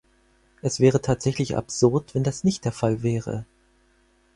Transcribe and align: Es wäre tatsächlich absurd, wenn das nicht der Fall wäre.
Es 0.63 0.79
wäre 0.79 0.99
tatsächlich 1.03 1.55
absurd, 1.55 2.15
wenn 2.15 2.23
das 2.23 2.43
nicht 2.43 2.65
der 2.65 2.71
Fall 2.71 3.03
wäre. 3.03 3.45